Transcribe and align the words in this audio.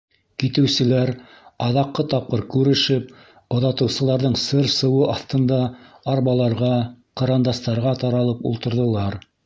Китеүселәр, 0.43 1.11
аҙаҡҡы 1.65 2.05
тапҡыр 2.13 2.43
күрешеп, 2.55 3.13
оҙатыусыларҙың 3.59 4.39
сыр-сыуы 4.47 5.05
аҫтында 5.17 5.61
арбаларға, 6.15 6.75
кырандастарға 7.23 7.97
таралып 8.07 8.47
ултырҙылар. 8.53 9.25